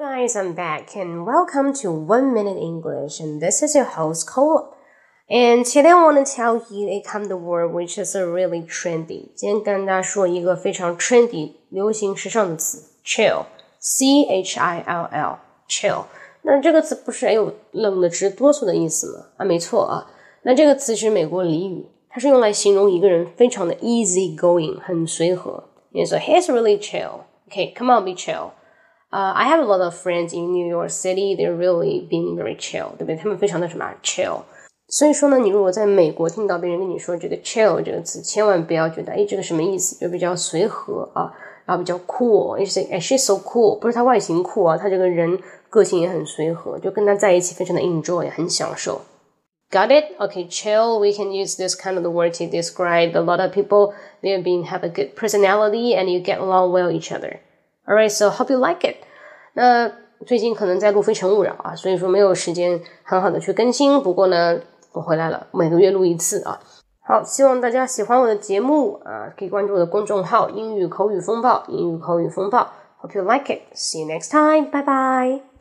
[0.00, 4.74] guys, I'm back and welcome to One Minute English and this is your host Cole.
[5.28, 8.62] And today I want to tell you a kind of word which is a really
[8.66, 9.30] trendy.
[9.34, 16.04] 今天跟大家说一个非常 trendy、流行时尚的词，chill，c h i l l，chill。
[16.42, 19.26] 那这个词不是哎呦冷的直哆嗦的意思吗？
[19.36, 20.10] 啊，没错啊。
[20.44, 25.64] 那这个词是美国俚语，它是用来形容一个人非常的 easy going，很随和。
[25.90, 28.52] 你说 he's really chill。Okay, come on, be chill.
[29.14, 31.34] Uh, I have a lot of friends in New York City.
[31.34, 33.16] They're really being very chill，对不对？
[33.16, 34.42] 他们非常的什么 chill。
[34.88, 41.32] 所以说呢，你如果在美国听到别人跟你说这个 chill 这个词，千万不要觉得哎这个什么意思，就比较随和啊，
[41.64, 42.56] 然后比较 cool。
[42.58, 49.00] 你说哎 she's so cool，不是他外形酷啊，他这个人个性也很随和，就跟他在一起非常的 enjoy，很享受。
[49.72, 50.16] Got it?
[50.18, 50.98] Okay, chill.
[50.98, 53.92] We can use this kind of the word to describe a lot of people.
[54.20, 57.38] They have been have a good personality and you get along well each other.
[57.87, 58.97] Alright, so hope you like it.
[59.53, 59.91] 那
[60.25, 64.01] 最近可能在录《非诚勿扰》啊，所以说没有时间很好的去更新。
[64.01, 64.59] 不过呢，
[64.93, 66.59] 我回来了，每个月录一次啊。
[67.07, 71.63] 好，希望大家喜欢我的节目啊，可以关注我的公众号“英语口语风暴”。
[71.69, 72.67] 英语口语风暴
[73.01, 73.61] ，Hope you like it.
[73.75, 74.71] See you next time.
[74.71, 75.54] Bye bye.